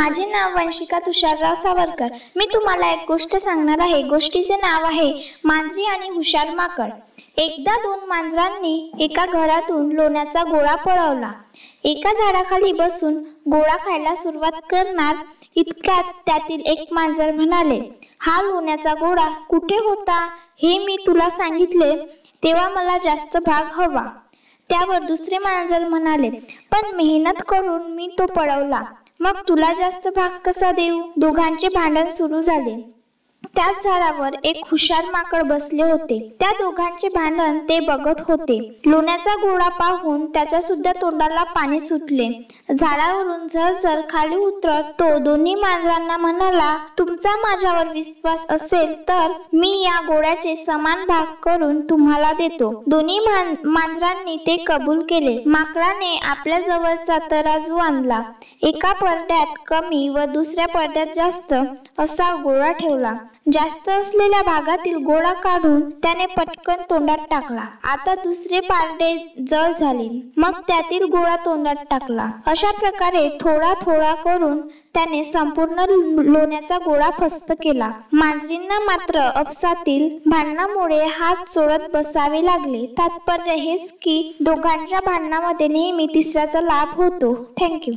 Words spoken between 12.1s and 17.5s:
झाडाखाली बसून गोळा खायला सुरुवात करणार इतक्यात त्यातील एक मांजर